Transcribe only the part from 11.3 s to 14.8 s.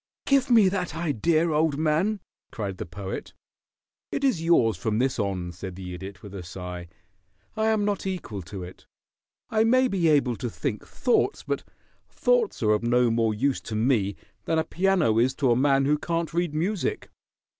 but thoughts are of no more use to me than a